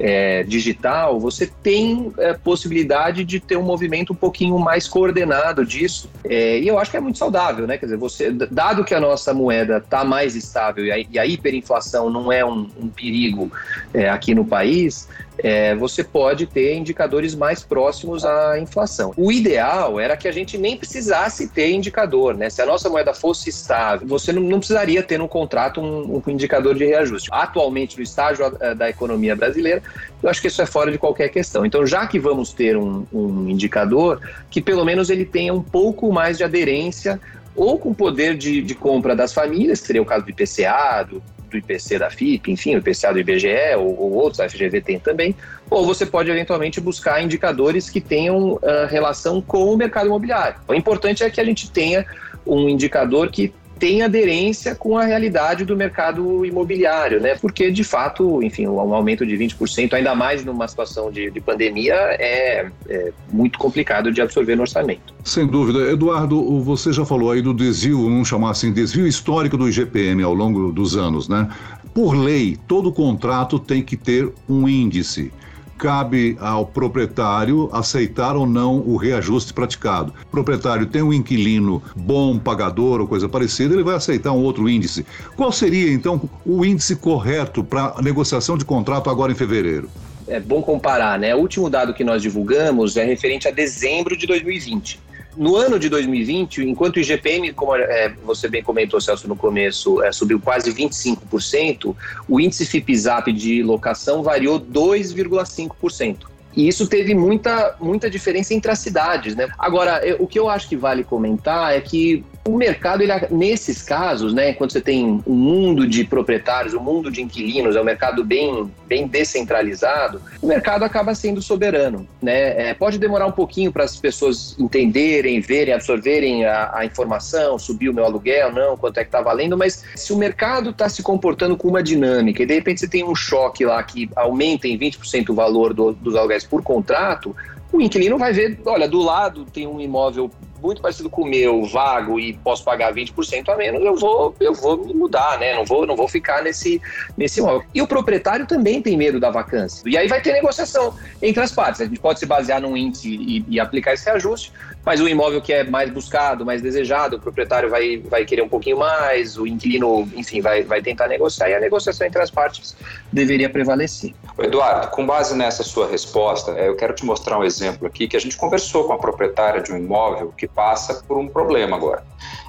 é, 0.00 0.42
digital, 0.44 1.20
você 1.20 1.46
tem 1.62 2.10
é, 2.16 2.32
possibilidade 2.32 3.22
de 3.22 3.38
ter 3.38 3.56
um 3.56 3.62
movimento 3.62 4.14
um 4.14 4.16
pouquinho 4.16 4.58
mais 4.58 4.88
coordenado 4.88 5.64
disso. 5.64 6.10
É, 6.24 6.58
e 6.58 6.66
eu 6.66 6.78
acho 6.78 6.90
que 6.90 6.96
é 6.96 7.00
muito 7.00 7.18
saudável, 7.18 7.66
né? 7.66 7.76
Quer 7.76 7.84
dizer, 7.84 7.98
você, 7.98 8.30
dado 8.30 8.82
que 8.82 8.94
a 8.94 9.00
nossa 9.00 9.34
moeda 9.34 9.76
está 9.76 10.02
mais 10.02 10.34
estável 10.34 10.86
e 10.86 10.90
a, 10.90 10.98
e 10.98 11.18
a, 11.18 11.26
hiperinflação 11.26 12.08
não 12.08 12.32
é 12.32 12.42
um, 12.42 12.66
um 12.80 12.88
perigo 12.88 13.52
é, 13.92 14.08
aqui 14.08 14.34
no 14.34 14.44
país, 14.44 15.06
é, 15.42 15.74
você 15.74 16.02
pode 16.04 16.46
ter 16.46 16.74
indicadores 16.74 17.34
mais 17.34 17.62
próximos 17.62 18.24
à 18.24 18.58
inflação. 18.58 19.12
O 19.16 19.30
ideal 19.32 19.98
era 19.98 20.16
que 20.16 20.28
a 20.28 20.32
gente 20.32 20.58
nem 20.58 20.76
precisasse 20.76 21.48
ter 21.48 21.70
indicador, 21.72 22.36
né? 22.36 22.50
Se 22.50 22.60
a 22.62 22.66
nossa 22.66 22.88
moeda 22.88 23.14
fosse 23.14 23.50
estável, 23.50 24.06
você 24.06 24.32
não, 24.32 24.42
não 24.42 24.58
precisaria 24.58 25.02
ter 25.02 25.18
no 25.18 25.28
contrato 25.28 25.80
um, 25.80 26.16
um, 26.16 26.30
indicador 26.30 26.74
de 26.74 26.84
reajuste. 26.84 27.28
Atualmente, 27.32 27.96
no 27.96 28.02
estágio 28.02 28.50
da 28.76 28.88
economia 28.88 29.34
brasileira, 29.34 29.82
eu 30.22 30.28
acho 30.28 30.40
que 30.40 30.48
isso 30.48 30.60
é 30.60 30.66
fora 30.66 30.90
de 30.90 30.98
qualquer 30.98 31.28
questão. 31.28 31.64
Então, 31.64 31.86
já 31.86 32.06
que 32.06 32.18
vamos 32.18 32.52
ter 32.52 32.76
um, 32.76 33.06
um 33.12 33.48
indicador, 33.48 34.20
que 34.50 34.60
pelo 34.60 34.84
menos 34.84 35.10
ele 35.10 35.24
tenha 35.24 35.52
um 35.52 35.62
pouco 35.62 36.12
mais 36.12 36.36
de 36.38 36.44
aderência 36.44 37.20
ou 37.54 37.78
com 37.78 37.92
poder 37.92 38.36
de, 38.36 38.62
de, 38.62 38.74
compra 38.74 39.14
das 39.14 39.32
famílias, 39.32 39.80
que 39.80 39.86
seria 39.86 40.02
o 40.02 40.06
caso 40.06 40.24
do 40.24 40.30
IPCA, 40.30 41.06
do, 41.08 41.22
do 41.50 41.56
IPC 41.58 41.98
da 41.98 42.10
FIP, 42.10 42.52
enfim, 42.52 42.74
o 42.74 42.78
IPCA 42.78 43.12
do 43.12 43.18
IBGE 43.18 43.74
ou, 43.76 43.98
ou, 43.98 44.12
outros, 44.12 44.40
a 44.40 44.48
FGV 44.48 44.80
tem 44.80 44.98
também, 44.98 45.34
ou 45.68 45.84
você 45.84 46.06
pode 46.06 46.30
eventualmente 46.30 46.80
buscar 46.80 47.22
indicadores 47.22 47.90
que 47.90 48.00
tenham 48.00 48.54
uh, 48.54 48.86
relação 48.88 49.40
com 49.40 49.72
o 49.72 49.76
mercado 49.76 50.06
imobiliário. 50.06 50.56
O 50.66 50.74
importante 50.74 51.22
é 51.22 51.30
que 51.30 51.40
a 51.40 51.44
gente 51.44 51.70
tenha 51.70 52.06
um 52.46 52.68
indicador 52.68 53.30
que 53.30 53.52
tem 53.80 54.02
aderência 54.02 54.74
com 54.74 54.98
a 54.98 55.04
realidade 55.04 55.64
do 55.64 55.74
mercado 55.74 56.44
imobiliário, 56.44 57.18
né? 57.18 57.34
Porque, 57.34 57.70
de 57.70 57.82
fato, 57.82 58.42
enfim, 58.42 58.66
um 58.66 58.94
aumento 58.94 59.24
de 59.24 59.34
20%, 59.34 59.94
ainda 59.94 60.14
mais 60.14 60.44
numa 60.44 60.68
situação 60.68 61.10
de, 61.10 61.30
de 61.30 61.40
pandemia, 61.40 61.94
é, 61.94 62.68
é, 62.88 63.12
muito 63.32 63.58
complicado 63.58 64.12
de 64.12 64.20
absorver 64.20 64.54
no 64.54 64.62
orçamento. 64.62 65.14
Sem 65.24 65.46
dúvida. 65.46 65.90
Eduardo, 65.90 66.60
você 66.60 66.92
já 66.92 67.06
falou 67.06 67.30
aí 67.30 67.40
do 67.40 67.54
desvio, 67.54 68.04
vamos 68.04 68.28
chamar 68.28 68.50
assim, 68.50 68.70
desvio 68.70 69.06
histórico 69.06 69.56
do 69.56 69.66
IGPM 69.66 70.22
ao 70.22 70.34
longo 70.34 70.70
dos 70.70 70.94
anos, 70.94 71.26
né? 71.26 71.48
Por 71.94 72.14
lei, 72.14 72.58
todo 72.68 72.92
contrato 72.92 73.58
tem 73.58 73.82
que 73.82 73.96
ter 73.96 74.30
um 74.46 74.68
índice 74.68 75.32
cabe 75.80 76.36
ao 76.38 76.66
proprietário 76.66 77.70
aceitar 77.72 78.36
ou 78.36 78.46
não 78.46 78.80
o 78.80 78.96
reajuste 78.96 79.54
praticado. 79.54 80.12
O 80.24 80.30
proprietário 80.30 80.86
tem 80.86 81.00
um 81.00 81.12
inquilino 81.12 81.82
bom, 81.96 82.38
pagador 82.38 83.00
ou 83.00 83.08
coisa 83.08 83.28
parecida, 83.28 83.72
ele 83.72 83.82
vai 83.82 83.94
aceitar 83.94 84.32
um 84.32 84.42
outro 84.42 84.68
índice. 84.68 85.06
Qual 85.36 85.50
seria, 85.50 85.90
então, 85.90 86.28
o 86.44 86.66
índice 86.66 86.96
correto 86.96 87.64
para 87.64 87.94
negociação 88.02 88.58
de 88.58 88.64
contrato 88.64 89.08
agora 89.08 89.32
em 89.32 89.34
fevereiro? 89.34 89.88
É 90.28 90.38
bom 90.38 90.60
comparar, 90.62 91.18
né? 91.18 91.34
O 91.34 91.38
último 91.38 91.70
dado 91.70 91.94
que 91.94 92.04
nós 92.04 92.20
divulgamos 92.20 92.96
é 92.98 93.04
referente 93.04 93.48
a 93.48 93.50
dezembro 93.50 94.16
de 94.16 94.26
2020. 94.26 95.00
No 95.36 95.56
ano 95.56 95.78
de 95.78 95.88
2020, 95.88 96.62
enquanto 96.62 96.96
o 96.96 97.00
IGPM, 97.00 97.52
como 97.52 97.76
é, 97.76 98.12
você 98.24 98.48
bem 98.48 98.62
comentou, 98.62 99.00
Celso, 99.00 99.28
no 99.28 99.36
começo, 99.36 100.02
é, 100.02 100.10
subiu 100.10 100.40
quase 100.40 100.72
25%, 100.72 101.94
o 102.28 102.40
índice 102.40 102.66
FIPZAP 102.66 103.32
de 103.32 103.62
locação 103.62 104.22
variou 104.22 104.60
2,5%. 104.60 106.30
E 106.56 106.66
isso 106.66 106.86
teve 106.88 107.14
muita, 107.14 107.76
muita 107.80 108.10
diferença 108.10 108.52
entre 108.52 108.72
as 108.72 108.80
cidades, 108.80 109.36
né? 109.36 109.48
Agora, 109.56 110.04
eu, 110.04 110.16
o 110.18 110.26
que 110.26 110.38
eu 110.38 110.48
acho 110.48 110.68
que 110.68 110.76
vale 110.76 111.04
comentar 111.04 111.72
é 111.74 111.80
que 111.80 112.24
o 112.44 112.56
mercado, 112.56 113.02
ele, 113.02 113.12
nesses 113.30 113.82
casos, 113.82 114.32
né, 114.32 114.54
quando 114.54 114.72
você 114.72 114.80
tem 114.80 115.22
um 115.26 115.34
mundo 115.34 115.86
de 115.86 116.04
proprietários, 116.04 116.72
um 116.72 116.80
mundo 116.80 117.10
de 117.10 117.20
inquilinos, 117.20 117.76
é 117.76 117.80
um 117.80 117.84
mercado 117.84 118.24
bem, 118.24 118.70
bem 118.86 119.06
descentralizado, 119.06 120.22
o 120.40 120.46
mercado 120.46 120.82
acaba 120.82 121.14
sendo 121.14 121.42
soberano. 121.42 122.08
Né? 122.20 122.68
É, 122.70 122.74
pode 122.74 122.98
demorar 122.98 123.26
um 123.26 123.32
pouquinho 123.32 123.70
para 123.70 123.84
as 123.84 123.96
pessoas 123.96 124.56
entenderem, 124.58 125.38
verem, 125.40 125.74
absorverem 125.74 126.46
a, 126.46 126.70
a, 126.78 126.84
informação, 126.86 127.58
subir 127.58 127.90
o 127.90 127.94
meu 127.94 128.04
aluguel, 128.04 128.52
não, 128.52 128.76
quanto 128.76 128.98
é 128.98 129.02
que 129.02 129.08
está 129.08 129.20
valendo, 129.20 129.56
mas 129.56 129.84
se 129.94 130.12
o 130.12 130.16
mercado 130.16 130.70
está 130.70 130.88
se 130.88 131.02
comportando 131.02 131.56
com 131.56 131.68
uma 131.68 131.82
dinâmica 131.82 132.42
e 132.42 132.46
de 132.46 132.54
repente 132.54 132.80
você 132.80 132.88
tem 132.88 133.04
um 133.04 133.14
choque 133.14 133.66
lá 133.66 133.82
que 133.82 134.08
aumenta 134.16 134.66
em 134.66 134.78
20% 134.78 135.28
o 135.28 135.34
valor 135.34 135.74
do, 135.74 135.92
dos 135.92 136.16
aluguéis 136.16 136.44
por 136.44 136.62
contrato, 136.62 137.36
o 137.72 137.80
inquilino 137.80 138.18
vai 138.18 138.32
ver, 138.32 138.58
olha, 138.64 138.88
do 138.88 139.00
lado 139.00 139.44
tem 139.44 139.66
um 139.66 139.80
imóvel 139.80 140.30
muito 140.62 140.82
parecido 140.82 141.08
com 141.08 141.22
o 141.22 141.26
meu, 141.26 141.64
vago 141.64 142.18
e 142.18 142.34
posso 142.34 142.64
pagar 142.64 142.92
20% 142.92 143.48
a 143.48 143.56
menos, 143.56 143.82
eu 143.82 143.96
vou, 143.96 144.34
eu 144.40 144.54
vou 144.54 144.76
me 144.84 144.94
mudar, 144.94 145.38
né? 145.38 145.54
Não 145.54 145.64
vou, 145.64 145.86
não 145.86 145.96
vou 145.96 146.08
ficar 146.08 146.42
nesse, 146.42 146.80
nesse 147.16 147.40
imóvel. 147.40 147.64
E 147.74 147.82
o 147.82 147.86
proprietário 147.86 148.46
também 148.46 148.80
tem 148.82 148.96
medo 148.96 149.18
da 149.18 149.30
vacância. 149.30 149.82
E 149.88 149.96
aí 149.96 150.08
vai 150.08 150.20
ter 150.20 150.32
negociação 150.32 150.94
entre 151.22 151.42
as 151.42 151.52
partes. 151.52 151.80
A 151.80 151.84
gente 151.84 152.00
pode 152.00 152.18
se 152.18 152.26
basear 152.26 152.60
num 152.60 152.76
índice 152.76 153.08
e, 153.08 153.44
e 153.48 153.60
aplicar 153.60 153.94
esse 153.94 154.08
ajuste, 154.08 154.52
mas 154.84 155.00
o 155.00 155.08
imóvel 155.08 155.40
que 155.40 155.52
é 155.52 155.64
mais 155.64 155.90
buscado, 155.90 156.44
mais 156.44 156.62
desejado, 156.62 157.16
o 157.16 157.20
proprietário 157.20 157.68
vai, 157.68 157.98
vai 157.98 158.24
querer 158.24 158.42
um 158.42 158.48
pouquinho 158.48 158.78
mais, 158.78 159.36
o 159.36 159.46
inquilino, 159.46 160.08
enfim, 160.14 160.40
vai, 160.40 160.62
vai 160.62 160.80
tentar 160.80 161.08
negociar 161.08 161.50
e 161.50 161.54
a 161.54 161.60
negociação 161.60 162.06
entre 162.06 162.22
as 162.22 162.30
partes 162.30 162.76
deveria 163.12 163.50
prevalecer. 163.50 164.14
Eduardo, 164.38 164.88
com 164.88 165.04
base 165.04 165.36
nessa 165.36 165.62
sua 165.62 165.88
resposta, 165.88 166.52
é, 166.52 166.68
eu 166.68 166.76
quero 166.76 166.94
te 166.94 167.04
mostrar 167.04 167.38
um 167.38 167.44
exemplo 167.44 167.86
aqui 167.86 168.08
que 168.08 168.16
a 168.16 168.20
gente 168.20 168.36
conversou 168.36 168.84
com 168.84 168.92
a 168.92 168.98
proprietária 168.98 169.60
de 169.60 169.72
um 169.72 169.76
imóvel 169.76 170.32
que 170.36 170.48
passa 170.54 171.02
por 171.06 171.18
um 171.18 171.28
problema 171.28 171.76
agora. 171.76 172.04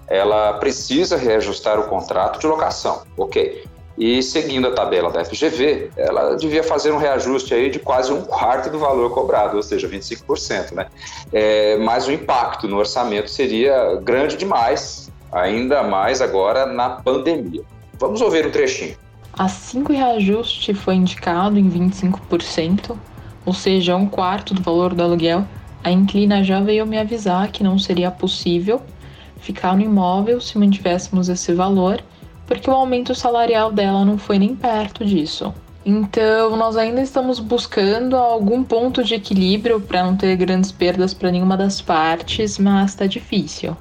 Ela 0.08 0.54
precisa 0.54 1.16
reajustar 1.18 1.80
o 1.80 1.84
contrato 1.84 2.40
de 2.40 2.48
locação, 2.48 3.04
ok. 3.18 3.64
E 3.98 4.24
seguindo 4.24 4.68
a 4.68 4.72
tabela 4.72 5.12
da 5.12 5.24
FGV, 5.24 5.92
ela 5.96 6.36
devia 6.36 6.64
fazer 6.64 6.92
um 6.92 6.98
reajuste 6.98 7.54
aí 7.54 7.70
de 7.70 7.80
quase 7.80 8.12
um 8.12 8.22
quarto 8.22 8.70
do 8.70 8.80
valor 8.80 9.12
cobrado, 9.12 9.58
ou 9.58 9.64
seja, 9.64 9.88
25%. 9.88 10.72
Né? 10.72 10.88
É, 11.32 11.78
mas 11.78 12.08
o 12.08 12.12
impacto 12.12 12.68
no 12.68 12.78
orçamento 12.78 13.30
seria 13.30 13.96
grande 14.02 14.38
demais, 14.38 15.12
ainda 15.32 15.84
mais 15.84 16.22
agora 16.22 16.66
na 16.66 16.90
pandemia. 16.90 17.62
Vamos 18.00 18.22
ouvir 18.22 18.46
um 18.48 18.52
trechinho. 18.52 18.98
Assim 19.38 19.84
que 19.84 19.92
o 19.92 19.96
reajuste 19.96 20.74
foi 20.74 20.96
indicado 20.96 21.58
em 21.58 21.70
25%, 21.70 22.98
ou 23.46 23.54
seja, 23.54 23.96
um 23.96 24.08
quarto 24.08 24.54
do 24.54 24.62
valor 24.62 24.94
do 24.94 25.04
aluguel, 25.04 25.46
a 25.84 25.92
Inclina 25.92 26.44
já 26.44 26.60
veio 26.60 26.86
me 26.86 26.98
avisar 26.98 27.52
que 27.52 27.64
não 27.64 27.78
seria 27.80 28.12
possível 28.12 28.82
ficar 29.42 29.76
no 29.76 29.82
imóvel 29.82 30.40
se 30.40 30.58
mantivéssemos 30.58 31.28
esse 31.28 31.54
valor, 31.54 32.02
porque 32.46 32.70
o 32.70 32.74
aumento 32.74 33.16
salarial 33.16 33.72
dela 33.72 34.06
não 34.06 34.18
foi 34.18 34.38
nem 34.38 34.56
perto 34.56 35.04
disso. 35.04 35.54
Então, 35.84 36.56
nós 36.56 36.78
ainda 36.78 37.02
estamos 37.02 37.40
buscando 37.40 38.16
algum 38.16 38.64
ponto 38.64 39.04
de 39.04 39.16
equilíbrio 39.16 39.82
para 39.82 40.04
não 40.04 40.16
ter 40.16 40.36
grandes 40.36 40.72
perdas 40.72 41.12
para 41.12 41.32
nenhuma 41.32 41.58
das 41.58 41.82
partes, 41.82 42.60
mas 42.60 42.92
está 42.92 43.08
difícil. 43.08 43.76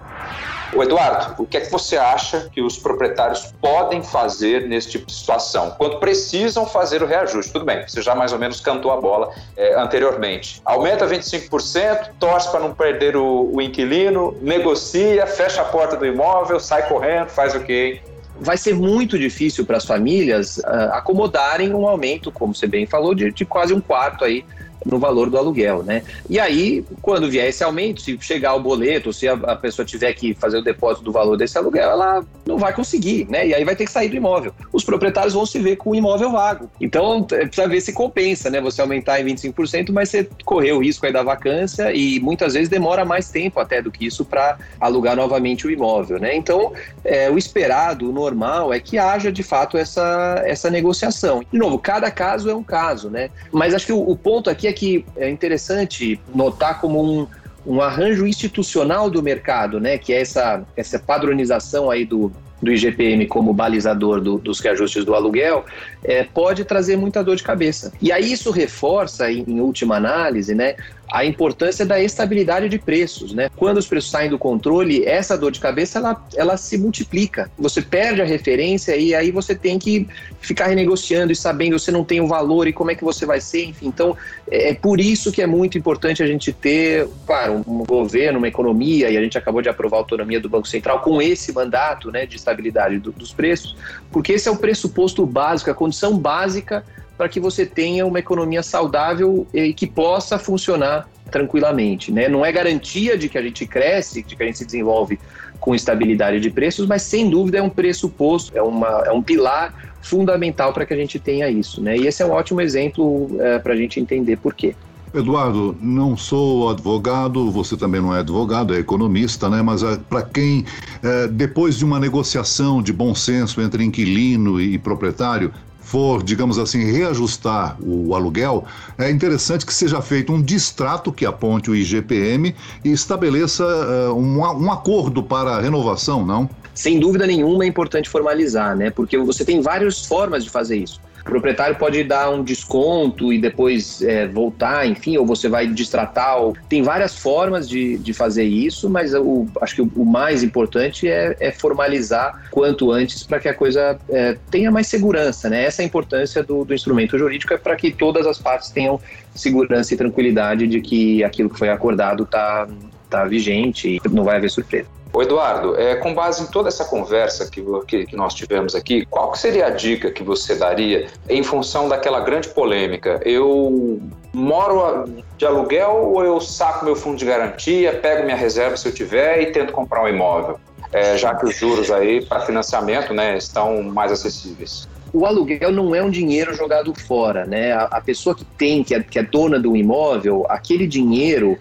O 0.73 0.83
Eduardo, 0.85 1.43
o 1.43 1.47
que 1.47 1.57
é 1.57 1.61
que 1.61 1.71
você 1.71 1.97
acha 1.97 2.49
que 2.53 2.63
os 2.63 2.79
proprietários 2.79 3.53
podem 3.61 4.03
fazer 4.03 4.69
nesse 4.69 4.91
tipo 4.91 5.07
de 5.07 5.13
situação? 5.13 5.75
Quando 5.77 5.99
precisam 5.99 6.65
fazer 6.65 7.03
o 7.03 7.07
reajuste? 7.07 7.53
Tudo 7.53 7.65
bem, 7.65 7.87
você 7.87 8.01
já 8.01 8.15
mais 8.15 8.33
ou 8.33 8.39
menos 8.39 8.61
cantou 8.61 8.93
a 8.93 9.01
bola 9.01 9.33
é, 9.57 9.75
anteriormente. 9.75 10.63
Aumenta 10.65 11.09
25%, 11.09 12.11
torce 12.21 12.49
para 12.51 12.61
não 12.61 12.73
perder 12.73 13.17
o, 13.17 13.51
o 13.53 13.61
inquilino, 13.61 14.37
negocia, 14.41 15.27
fecha 15.27 15.61
a 15.61 15.65
porta 15.65 15.97
do 15.97 16.07
imóvel, 16.07 16.61
sai 16.61 16.89
correndo, 16.89 17.29
faz 17.29 17.55
o 17.55 17.61
quê? 17.61 18.01
vai 18.43 18.57
ser 18.57 18.75
muito 18.75 19.19
difícil 19.19 19.67
para 19.67 19.77
as 19.77 19.85
famílias 19.85 20.57
uh, 20.57 20.93
acomodarem 20.93 21.75
um 21.75 21.87
aumento, 21.87 22.33
como 22.33 22.55
você 22.55 22.67
bem 22.67 22.87
falou, 22.87 23.15
de, 23.15 23.31
de 23.31 23.45
quase 23.45 23.75
um 23.75 23.81
quarto 23.83 24.25
aí 24.25 24.47
no 24.85 24.99
valor 24.99 25.31
do 25.31 25.37
aluguel, 25.37 25.83
né? 25.83 26.03
E 26.29 26.39
aí, 26.39 26.85
quando 27.03 27.31
vier 27.31 27.49
esse 27.49 27.63
aumento, 27.63 28.01
se 28.01 28.17
chegar 28.21 28.55
o 28.55 28.61
boleto, 28.61 29.13
se 29.13 29.29
a, 29.29 29.35
a, 29.35 29.57
pessoa 29.57 29.85
tiver 29.85 30.13
que 30.15 30.35
fazer 30.35 30.59
o 30.59 30.63
depósito 30.63 31.05
do 31.05 31.13
valor 31.13 31.37
desse 31.37 31.59
aluguel, 31.59 31.91
ela 31.91 32.25
não 32.47 32.59
vai 32.59 32.73
conseguir, 32.73 33.27
né? 33.29 33.47
E 33.47 33.55
aí 33.55 33.65
vai 33.65 33.77
ter 33.77 33.85
que 33.85 33.93
sair 33.93 34.09
do 34.09 34.17
imóvel. 34.17 34.53
Os 34.73 34.85
proprietários 34.85 35.35
vão 35.35 35.45
se 35.45 35.59
ver 35.59 35.77
com 35.77 35.91
o 35.91 35.95
imóvel 35.95 36.33
vago. 36.33 36.71
Então, 36.81 37.23
precisa 37.23 37.69
ver 37.69 37.81
se 37.81 37.93
compensa, 37.93 38.51
né? 38.51 38.61
Você 38.61 38.81
aumentar 38.81 39.21
em 39.21 39.25
25%, 39.25 39.91
mas 39.93 40.09
você 40.09 40.29
correu 40.45 40.79
o 40.79 40.83
risco 40.83 41.05
aí 41.07 41.13
da 41.13 41.23
vacância 41.23 41.93
e 41.93 42.19
muitas 42.21 42.55
vezes 42.55 42.69
demora 42.69 43.05
mais 43.05 43.31
tempo 43.31 43.61
até 43.61 43.83
do 43.83 43.91
que 43.91 44.07
isso 44.07 44.25
para 44.25 44.59
alugar 44.81 45.15
novamente 45.15 45.67
o 45.67 45.71
imóvel, 45.71 46.19
né? 46.19 46.35
Então, 46.35 46.73
é, 47.05 47.31
o 47.31 47.37
esperado, 47.37 48.09
o 48.09 48.13
normal, 48.13 48.73
é 48.73 48.81
que 48.81 48.99
haja 48.99 49.31
de 49.31 49.43
fato 49.43 49.77
essa, 49.77 50.43
essa 50.45 50.71
negociação. 50.71 51.43
De 51.53 51.59
novo, 51.59 51.79
cada 51.79 52.11
caso 52.11 52.49
é 52.51 52.55
um 52.55 52.63
caso, 52.63 53.11
né? 53.11 53.31
Mas 53.53 53.75
acho 53.75 53.87
que 53.87 53.93
o, 53.93 54.11
o 54.11 54.17
ponto 54.17 54.49
aqui 54.49 54.67
é 54.67 54.70
que 54.73 55.05
é 55.17 55.29
interessante 55.29 56.21
notar 56.35 56.81
como 56.81 57.03
um, 57.03 57.27
um 57.67 57.81
arranjo 57.81 58.27
institucional 58.27 59.11
do 59.11 59.23
mercado, 59.23 59.81
né, 59.81 59.99
que 59.99 60.13
é 60.13 60.21
essa, 60.21 60.65
essa 60.77 60.99
padronização 60.99 61.91
aí 61.91 62.05
do, 62.05 62.33
do 62.63 62.71
IGPM 62.71 63.27
como 63.27 63.53
balizador 63.53 64.21
do, 64.21 64.39
dos 64.39 64.61
reajustes 64.61 65.05
do 65.05 65.15
aluguel, 65.15 65.65
é, 66.05 66.25
pode 66.25 66.65
trazer 66.65 66.97
muita 66.97 67.23
dor 67.23 67.37
de 67.37 67.43
cabeça. 67.43 67.93
E 68.01 68.13
aí 68.13 68.33
isso 68.33 68.51
reforça, 68.51 69.31
em, 69.31 69.45
em 69.47 69.61
última 69.61 69.97
análise, 69.97 70.55
né, 70.55 70.77
a 71.13 71.25
importância 71.25 71.85
da 71.85 72.01
estabilidade 72.01 72.69
de 72.69 72.79
preços, 72.79 73.33
né? 73.33 73.51
Quando 73.57 73.79
os 73.79 73.87
preços 73.87 74.11
saem 74.11 74.31
do 74.31 74.39
controle, 74.39 75.05
essa 75.05 75.37
dor 75.37 75.51
de 75.51 75.59
cabeça 75.59 75.99
ela, 75.99 76.25
ela 76.37 76.57
se 76.57 76.79
multiplica. 76.79 77.51
Você 77.59 77.83
perde 77.83 78.23
a 78.23 78.25
referência 78.25 78.97
e 78.97 79.15
aí 79.15 79.31
você 79.31 79.55
tem 79.55 79.79
que 79.79 80.09
ficar 80.41 80.67
renegociando 80.67 81.33
e 81.33 81.37
sabendo 81.37 81.79
você 81.79 81.91
não 81.91 82.05
tem 82.05 82.21
o 82.21 82.29
valor 82.29 82.69
e 82.69 82.73
como 82.73 82.91
é 82.91 82.95
que 82.95 83.03
você 83.03 83.27
vai 83.27 83.41
ser, 83.41 83.65
enfim. 83.65 83.89
Então, 83.89 84.17
é, 84.51 84.71
é 84.71 84.75
por 84.75 85.01
isso 85.01 85.33
que 85.33 85.43
é 85.43 85.47
muito 85.47 85.77
importante 85.77 86.23
a 86.23 86.27
gente 86.27 86.53
ter, 86.53 87.09
claro, 87.27 87.65
um 87.67 87.85
governo, 87.85 88.39
uma 88.39 88.49
economia, 88.49 89.11
e 89.11 89.17
a 89.17 89.21
gente 89.21 89.37
acabou 89.37 89.61
de 89.61 89.69
aprovar 89.69 89.97
a 89.97 90.01
autonomia 90.01 90.41
do 90.41 90.49
Banco 90.49 90.69
Central 90.69 91.01
com 91.01 91.21
esse 91.21 91.53
mandato, 91.53 92.13
né, 92.13 92.25
de 92.25 92.37
estabilidade 92.37 92.99
do, 92.99 93.11
dos 93.11 93.33
preços, 93.33 93.77
porque 94.13 94.33
esse 94.33 94.49
é 94.49 94.51
o 94.51 94.57
pressuposto 94.57 95.27
básico, 95.27 95.71
a 95.71 95.75
condição 95.75 96.17
básica 96.17 96.85
para 97.21 97.29
que 97.29 97.39
você 97.39 97.67
tenha 97.67 98.07
uma 98.07 98.19
economia 98.19 98.63
saudável 98.63 99.47
e 99.53 99.75
que 99.75 99.87
possa 99.87 100.39
funcionar 100.39 101.07
tranquilamente. 101.31 102.11
Né? 102.11 102.31
Não 102.31 102.47
é 102.47 102.51
garantia 102.51 103.19
de 103.19 103.29
que 103.29 103.37
a 103.37 103.43
gente 103.43 103.67
cresce, 103.67 104.23
de 104.23 104.35
que 104.35 104.43
a 104.43 104.47
gente 104.47 104.57
se 104.57 104.65
desenvolve 104.65 105.21
com 105.61 105.75
estabilidade 105.75 106.41
de 106.41 106.49
preços, 106.49 106.87
mas 106.87 107.03
sem 107.03 107.29
dúvida 107.29 107.59
é 107.59 107.63
um 107.63 107.69
pressuposto, 107.69 108.57
é, 108.57 108.63
uma, 108.63 109.03
é 109.05 109.13
um 109.13 109.21
pilar 109.21 109.93
fundamental 110.01 110.73
para 110.73 110.87
que 110.87 110.95
a 110.95 110.97
gente 110.97 111.19
tenha 111.19 111.47
isso. 111.51 111.83
Né? 111.83 111.99
E 111.99 112.07
esse 112.07 112.23
é 112.23 112.27
um 112.27 112.31
ótimo 112.31 112.63
exemplo 112.63 113.29
é, 113.39 113.59
para 113.59 113.75
a 113.75 113.77
gente 113.77 114.01
entender 114.01 114.39
por 114.39 114.55
quê. 114.55 114.75
Eduardo, 115.13 115.77
não 115.79 116.17
sou 116.17 116.71
advogado, 116.71 117.51
você 117.51 117.77
também 117.77 118.01
não 118.01 118.17
é 118.17 118.21
advogado, 118.21 118.75
é 118.75 118.79
economista, 118.79 119.51
né? 119.51 119.61
Mas 119.61 119.83
é, 119.83 119.99
para 120.09 120.23
quem, 120.23 120.65
é, 121.03 121.27
depois 121.27 121.77
de 121.77 121.85
uma 121.85 121.99
negociação 121.99 122.81
de 122.81 122.93
bom 122.93 123.13
senso 123.13 123.61
entre 123.61 123.83
inquilino 123.85 124.61
e 124.61 124.79
proprietário, 124.79 125.53
for, 125.91 126.23
digamos 126.23 126.57
assim, 126.57 126.85
reajustar 126.85 127.77
o 127.83 128.15
aluguel, 128.15 128.65
é 128.97 129.11
interessante 129.11 129.67
que 129.67 129.75
seja 129.75 130.01
feito 130.01 130.33
um 130.33 130.41
distrato 130.41 131.11
que 131.11 131.27
aponte 131.27 131.69
o 131.69 131.75
IGPM 131.75 132.55
e 132.85 132.93
estabeleça 132.93 133.65
uh, 133.65 134.15
um, 134.15 134.39
um 134.39 134.71
acordo 134.71 135.21
para 135.21 135.57
a 135.57 135.61
renovação, 135.61 136.25
não? 136.25 136.49
Sem 136.77 137.01
dúvida 137.01 137.27
nenhuma 137.27 137.65
é 137.65 137.67
importante 137.67 138.09
formalizar, 138.09 138.77
né? 138.77 138.89
Porque 138.91 139.19
você 139.19 139.45
tem 139.45 139.61
várias 139.61 140.07
formas 140.07 140.45
de 140.45 140.51
fazer 140.51 140.77
isso. 140.77 141.01
O 141.31 141.35
proprietário 141.35 141.77
pode 141.77 142.03
dar 142.03 142.29
um 142.29 142.43
desconto 142.43 143.33
e 143.33 143.39
depois 143.41 144.03
é, 144.03 144.27
voltar, 144.27 144.85
enfim, 144.89 145.17
ou 145.17 145.25
você 145.25 145.49
vai 145.49 145.65
distratar. 145.69 146.39
Ou... 146.39 146.57
Tem 146.69 146.83
várias 146.83 147.17
formas 147.17 147.69
de, 147.69 147.99
de 147.99 148.13
fazer 148.13 148.43
isso, 148.43 148.91
mas 148.91 149.15
o, 149.15 149.47
acho 149.61 149.77
que 149.77 149.81
o, 149.81 149.93
o 149.95 150.05
mais 150.05 150.43
importante 150.43 151.09
é, 151.09 151.37
é, 151.39 151.53
formalizar 151.53 152.49
quanto 152.51 152.91
antes 152.91 153.23
para 153.23 153.39
que 153.39 153.49
a 153.49 153.55
coisa 153.55 153.97
é, 154.09 154.37
tenha 154.51 154.73
mais 154.73 154.89
segurança. 154.89 155.49
Né? 155.49 155.67
Essa 155.67 155.83
é 155.83 155.85
a 155.85 155.87
importância 155.87 156.43
do, 156.43 156.65
do 156.65 156.75
instrumento 156.75 157.17
jurídico, 157.17 157.55
é 157.55 157.57
para 157.57 157.77
que 157.77 157.93
todas 157.93 158.27
as 158.27 158.37
partes 158.37 158.71
tenham 158.71 159.01
segurança 159.33 159.95
e 159.95 159.97
tranquilidade 159.97 160.67
de 160.67 160.81
que 160.81 161.23
aquilo 161.23 161.49
que 161.49 161.61
foi 161.61 161.69
acordado 161.69 162.25
está 162.25 162.67
tá 163.09 163.25
vigente 163.25 164.01
e 164.05 164.09
não 164.09 164.25
vai 164.25 164.39
haver 164.39 164.51
surpresa. 164.51 165.00
O 165.13 165.23
Eduardo, 165.23 165.77
é, 165.77 165.97
com 165.97 166.15
base 166.15 166.43
em 166.43 166.47
toda 166.47 166.69
essa 166.69 166.85
conversa 166.85 167.51
que, 167.51 167.65
que, 167.87 168.07
que, 168.07 168.17
nós 168.17 168.33
tivemos 168.33 168.77
aqui, 168.77 169.05
qual 169.07 169.35
seria 169.35 169.67
a 169.67 169.71
dica 169.71 170.11
que 170.11 170.23
você 170.23 170.55
daria 170.55 171.09
em 171.29 171.43
função 171.43 171.89
daquela 171.89 172.21
grande 172.21 172.49
polêmica? 172.49 173.21
Eu 173.25 174.01
moro 174.33 175.05
de 175.37 175.45
aluguel 175.45 176.13
ou 176.15 176.25
eu 176.25 176.41
saco 176.41 176.85
meu 176.85 176.95
fundo 176.95 177.17
de 177.17 177.25
garantia, 177.25 177.93
pego 177.95 178.23
minha 178.23 178.37
reserva 178.37 178.77
se 178.77 178.87
eu 178.87 178.95
tiver 178.95 179.43
e 179.43 179.47
tento 179.47 179.73
comprar 179.73 180.05
um 180.05 180.09
imóvel? 180.09 180.61
É, 180.93 181.17
já 181.17 181.35
que 181.35 181.45
os 181.45 181.57
juros 181.57 181.91
aí 181.91 182.25
para 182.25 182.41
financiamento 182.41 183.13
né, 183.13 183.37
estão 183.37 183.83
mais 183.83 184.13
acessíveis 184.13 184.89
o 185.13 185.27
aluguel 185.27 185.73
não 185.73 185.95
é 185.95 186.03
um 186.03 186.11
dinheiro 186.11 186.55
jogado 186.55 186.95
fora, 186.95 187.45
né? 187.45 187.73
A, 187.73 187.83
a 187.85 188.01
pessoa 188.01 188.35
que 188.35 188.45
tem, 188.45 188.85
que 188.85 188.95
é, 188.95 189.03
que 189.03 189.19
é, 189.19 189.23
dona 189.23 189.59
do 189.59 189.77
imóvel, 189.77 190.47
aquele 190.49 190.87
dinheiro 190.87 191.59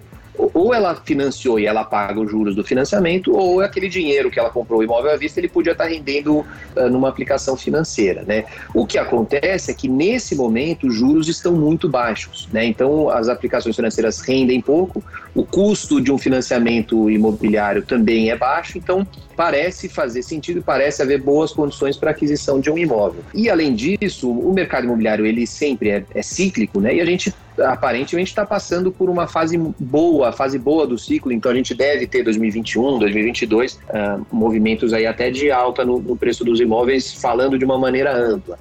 ou 0.54 0.74
ela 0.74 0.96
financiou 0.96 1.60
e 1.60 1.66
ela 1.66 1.84
paga 1.84 2.20
os 2.20 2.30
juros 2.32 2.56
do 2.56 2.64
financiamento, 2.64 3.36
ou 3.36 3.62
aquele 3.62 3.90
dinheiro 3.90 4.32
que 4.32 4.40
ela 4.40 4.50
comprou 4.50 4.80
o 4.80 4.84
imóvel 4.84 5.12
à 5.12 5.18
vista, 5.18 5.40
ele 5.40 5.50
podia 5.50 5.74
estar 5.74 5.86
rendendo 5.86 6.40
uh, 6.40 6.90
numa 6.90 7.10
aplicação 7.10 7.58
financeira, 7.58 8.24
né? 8.26 8.46
O 8.74 8.86
que 8.86 8.98
acontece 8.98 9.72
é 9.72 9.74
que 9.74 9.90
nesse 9.90 10.36
momento 10.36 10.88
os 10.88 10.96
juros 10.96 11.28
estão 11.28 11.54
muito 11.54 11.90
baixos, 11.90 12.48
né? 12.54 12.66
Então 12.66 13.10
as 13.10 13.28
aplicações 13.28 13.76
financeiras 13.76 14.22
rendem 14.22 14.62
pouco, 14.62 15.04
o 15.36 15.44
custo 15.44 16.00
de 16.02 16.12
um 16.12 16.18
financiamento 16.18 17.10
imobiliário 17.10 17.82
também 17.82 18.30
é 18.30 18.36
baixo, 18.36 18.78
então 18.78 19.06
parece 19.36 19.88
fazer 19.88 20.22
sentido, 20.24 20.62
parece 20.62 21.02
haver 21.02 21.22
boas 21.22 21.52
condições 21.52 21.98
para 21.98 22.12
aquisição 22.12 22.60
de 22.60 22.70
um 22.70 22.78
imóvel. 22.78 23.24
E 23.34 23.50
além 23.50 23.74
disso, 23.74 24.30
o 24.30 24.54
mercado 24.54 24.86
imobiliário 24.86 25.26
ele 25.26 25.46
sempre 25.48 25.90
é, 25.90 26.06
é 26.14 26.22
cíclico, 26.22 26.80
né? 26.80 26.96
E 26.96 27.02
a 27.02 27.06
gente 27.06 27.34
aparentemente 27.66 28.30
está 28.30 28.46
passando 28.46 28.92
por 28.92 29.10
uma 29.10 29.28
fase 29.28 29.58
boa, 29.80 30.32
fase 30.32 30.58
boa 30.58 30.86
do 30.86 30.98
ciclo, 30.98 31.32
então 31.32 31.52
a 31.52 31.56
gente 31.56 31.74
deve 31.74 32.08
ter 32.08 32.24
2021, 32.24 33.00
2022 33.00 33.74
uh, 33.74 34.26
movimentos 34.32 34.94
aí 34.94 35.06
até 35.06 35.30
de 35.30 35.52
alta 35.52 35.84
no, 35.86 36.00
no 36.00 36.16
preço 36.16 36.44
dos 36.44 36.60
imóveis, 36.60 37.14
falando 37.14 37.58
de 37.58 37.66
uma 37.66 37.78
maneira 37.78 38.16
ampla. 38.16 38.58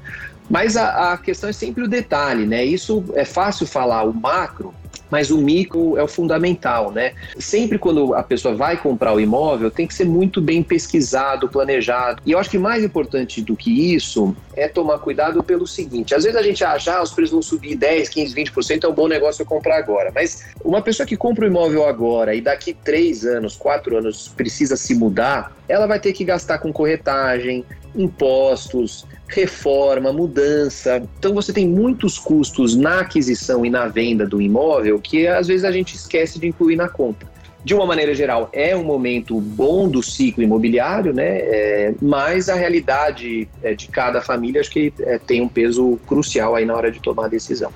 Mas 0.49 0.77
a, 0.77 1.13
a, 1.13 1.19
questão 1.19 1.51
é 1.51 1.53
sempre 1.53 1.85
o 1.85 1.89
detalhe, 1.89 2.47
né? 2.47 2.65
Isso 2.65 3.05
é 3.15 3.25
fácil 3.25 3.67
falar 3.67 4.05
o 4.05 4.15
macro, 4.15 4.73
mas 5.11 5.31
o 5.31 5.39
micro 5.39 5.97
é 5.97 6.03
o 6.03 6.09
fundamental, 6.09 6.91
né? 6.91 7.15
Sempre 7.39 7.79
quando 7.79 8.15
a 8.15 8.23
pessoa 8.23 8.55
vai 8.55 8.77
comprar 8.77 9.15
o 9.15 9.21
imóvel, 9.21 9.71
tem 9.71 9.87
que 9.87 9.95
ser 9.95 10.05
muito 10.05 10.41
bem 10.41 10.63
pesquisado, 10.63 11.49
planejado. 11.49 12.23
E 12.25 12.33
eu 12.33 12.39
acho 12.39 12.51
que 12.51 12.59
mais 12.59 12.85
importante 12.85 13.41
do 13.41 13.57
que 13.57 13.95
isso 13.95 14.35
é 14.55 14.69
tomar 14.69 14.99
cuidado 14.99 15.43
pelo 15.43 15.67
seguinte: 15.67 16.15
às 16.15 16.25
vezes 16.25 16.39
a 16.39 16.43
gente 16.43 16.65
acha, 16.65 16.97
ah, 16.97 17.03
os 17.03 17.13
preços 17.13 17.33
vão 17.33 17.43
subir 17.43 17.77
10, 17.77 18.09
15, 18.09 18.35
20%, 18.35 18.85
é 18.85 18.89
um 18.89 18.95
bom 18.95 19.09
negócio 19.09 19.43
eu 19.43 19.47
comprar 19.47 19.79
agora. 19.79 20.11
Mas 20.15 20.45
uma 20.65 20.83
pessoa 20.83 21.07
que 21.07 21.17
compra 21.17 21.45
o 21.45 21.49
imóvel 21.49 21.87
agora 21.87 22.35
e 22.35 22.41
daqui 22.41 22.73
3 22.73 23.25
anos, 23.25 23.57
4 23.57 23.99
anos 23.99 24.29
precisa 24.29 24.77
se 24.77 24.95
mudar, 24.95 25.57
ela 25.69 25.87
vai 25.87 26.01
ter 26.01 26.13
que 26.13 26.25
gastar 26.25 26.59
com 26.59 26.73
corretagem, 26.73 27.65
impostos, 27.95 29.07
reforma, 29.29 30.13
mudança. 30.13 31.03
Então 31.19 31.35
você 31.35 31.53
tem 31.53 31.69
muitos 31.69 32.19
custos 32.19 32.75
na 32.75 33.01
aquisição 33.01 33.65
e 33.65 33.71
na 33.71 33.87
venda 33.87 34.27
do 34.27 34.41
imóvel 34.41 34.99
que 34.99 35.27
às 35.27 35.47
vezes 35.47 35.65
a 35.65 35.71
gente 35.71 35.95
esquece 35.95 36.39
de 36.39 36.49
incluir 36.49 36.77
na 36.77 36.89
conta. 36.89 37.27
De 37.65 37.75
uma 37.75 37.85
maneira 37.85 38.15
geral, 38.15 38.49
é 38.53 38.75
um 38.75 38.85
momento 38.85 39.39
bom 39.41 39.89
do 39.89 40.03
ciclo 40.03 40.43
imobiliário, 40.43 41.13
né? 41.13 41.39
É, 41.41 41.95
mas 42.01 42.49
a 42.49 42.55
realidade 42.55 43.49
é, 43.63 43.75
de 43.75 43.89
cada 43.89 44.23
família 44.23 44.61
acho 44.61 44.71
que 44.71 44.93
é, 45.01 45.19
tem 45.19 45.43
um 45.43 45.49
peso 45.49 45.99
crucial 46.07 46.55
aí 46.55 46.65
na 46.65 46.75
hora 46.75 46.91
de 46.91 47.01
tomar 47.01 47.27
a 47.27 47.29
decisão. 47.29 47.73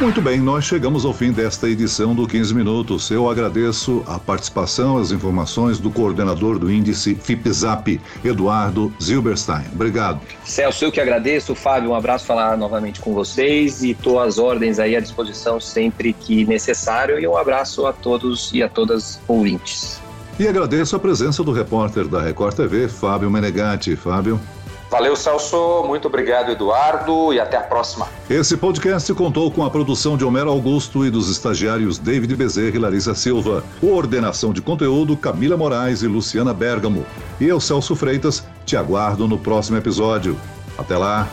Muito 0.00 0.22
bem, 0.22 0.40
nós 0.40 0.64
chegamos 0.64 1.04
ao 1.04 1.12
fim 1.12 1.32
desta 1.32 1.68
edição 1.68 2.14
do 2.14 2.26
15 2.26 2.54
Minutos. 2.54 3.10
Eu 3.10 3.28
agradeço 3.28 4.04
a 4.06 4.18
participação, 4.18 4.96
as 4.96 5.10
informações 5.10 5.80
do 5.80 5.90
coordenador 5.90 6.56
do 6.56 6.70
índice 6.70 7.16
FIPZAP, 7.16 8.00
Eduardo 8.24 8.92
Zilberstein. 9.02 9.64
Obrigado. 9.72 10.20
Celso, 10.44 10.84
eu 10.84 10.92
que 10.92 11.00
agradeço. 11.00 11.54
Fábio, 11.54 11.90
um 11.90 11.94
abraço 11.94 12.26
falar 12.26 12.56
novamente 12.56 13.00
com 13.00 13.12
vocês 13.12 13.82
e 13.82 13.90
estou 13.90 14.20
às 14.20 14.38
ordens 14.38 14.78
aí 14.78 14.94
à 14.94 15.00
disposição 15.00 15.60
sempre 15.60 16.12
que 16.12 16.44
necessário. 16.44 17.18
E 17.18 17.26
um 17.26 17.36
abraço 17.36 17.84
a 17.84 17.92
todos 17.92 18.52
e 18.52 18.62
a 18.62 18.68
todas 18.68 19.20
ouvintes. 19.26 20.00
E 20.38 20.46
agradeço 20.46 20.94
a 20.94 21.00
presença 21.00 21.42
do 21.42 21.50
repórter 21.50 22.06
da 22.06 22.22
Record 22.22 22.54
TV, 22.54 22.88
Fábio 22.88 23.28
Menegatti. 23.28 23.96
Fábio. 23.96 24.40
Valeu, 24.90 25.14
Celso. 25.14 25.84
Muito 25.86 26.08
obrigado, 26.08 26.50
Eduardo, 26.50 27.32
e 27.32 27.40
até 27.40 27.56
a 27.56 27.60
próxima. 27.60 28.08
Esse 28.28 28.56
podcast 28.56 29.12
contou 29.14 29.50
com 29.50 29.64
a 29.64 29.70
produção 29.70 30.16
de 30.16 30.24
Homero 30.24 30.50
Augusto 30.50 31.04
e 31.04 31.10
dos 31.10 31.28
estagiários 31.30 31.98
David 31.98 32.34
Bezerra 32.36 32.76
e 32.76 32.78
Larissa 32.78 33.14
Silva. 33.14 33.62
Coordenação 33.80 34.52
de 34.52 34.62
conteúdo 34.62 35.16
Camila 35.16 35.56
Moraes 35.56 36.02
e 36.02 36.06
Luciana 36.06 36.54
Bergamo. 36.54 37.04
E 37.40 37.46
eu, 37.46 37.60
Celso 37.60 37.94
Freitas, 37.94 38.46
te 38.64 38.76
aguardo 38.76 39.28
no 39.28 39.38
próximo 39.38 39.76
episódio. 39.76 40.36
Até 40.78 40.96
lá! 40.96 41.28